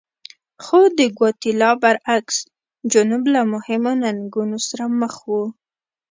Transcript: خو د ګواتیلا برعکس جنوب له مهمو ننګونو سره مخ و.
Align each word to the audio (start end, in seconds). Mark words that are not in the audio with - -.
خو 0.63 0.79
د 0.97 0.99
ګواتیلا 1.17 1.71
برعکس 1.81 2.37
جنوب 2.91 3.23
له 3.33 3.41
مهمو 3.53 3.91
ننګونو 4.03 4.57
سره 4.67 4.83
مخ 4.99 5.15
و. 5.29 5.31